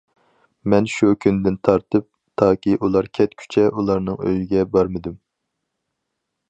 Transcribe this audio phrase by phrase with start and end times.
[0.73, 2.07] مەن شۇ كۈندىن تارتىپ
[2.43, 5.21] تاكى ئۇلار كەتكۈچە ئۇلارنىڭ ئۆيىگە بارمىدىم.